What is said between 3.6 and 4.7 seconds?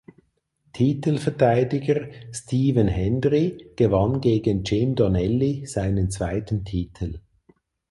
gewann gegen